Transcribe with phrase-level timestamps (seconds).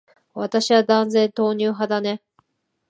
[0.33, 2.23] 私は断然、豆乳派だね。